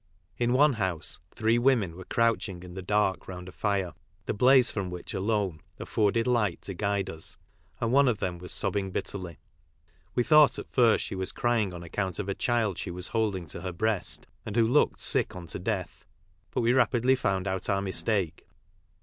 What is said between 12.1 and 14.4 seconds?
of a child she was holding to her breast,